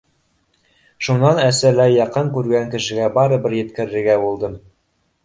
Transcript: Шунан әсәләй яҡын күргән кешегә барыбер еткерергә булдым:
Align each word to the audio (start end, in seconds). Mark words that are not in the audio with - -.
Шунан 1.07 1.41
әсәләй 1.43 1.93
яҡын 1.97 2.31
күргән 2.37 2.71
кешегә 2.77 3.11
барыбер 3.19 3.57
еткерергә 3.59 4.17
булдым: 4.25 4.57